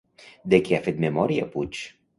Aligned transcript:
De 0.53 0.59
què 0.69 0.79
ha 0.79 0.81
fet 0.87 1.05
memòria 1.07 1.49
Puig? 1.55 1.85